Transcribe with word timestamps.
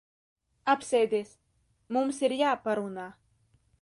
Apsēdies. 0.73 1.35
Mums 1.99 2.23
ir 2.29 2.35
jāparunā. 2.41 3.07